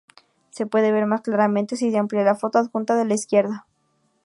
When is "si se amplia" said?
1.75-2.23